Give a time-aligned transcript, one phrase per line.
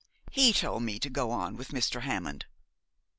[0.31, 2.01] He told me to go on with Mr.
[2.01, 2.47] Hammond.'